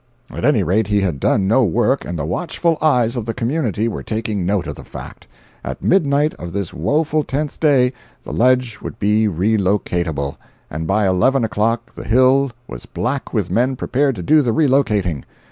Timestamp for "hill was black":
12.03-13.31